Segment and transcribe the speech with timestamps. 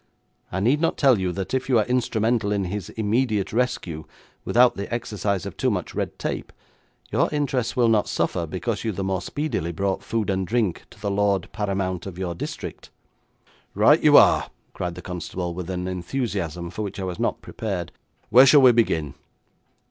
[0.51, 4.05] I need not tell you that if you are instrumental in his immediate rescue
[4.43, 6.51] without the exercise of too much red tape,
[7.11, 10.99] your interests will not suffer because you the more speedily brought food and drink to
[10.99, 12.89] the lord paramount of your district.'
[13.75, 17.91] 'Right you are,' cried the constable, with an enthusiasm for which I was not prepared.
[18.31, 19.13] 'Where shall we begin?'